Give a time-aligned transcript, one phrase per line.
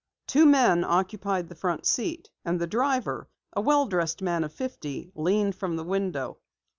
[0.25, 5.11] Two men occupied the front seat, and the driver, a well dressed man of fifty,
[5.13, 6.39] leaned from the window.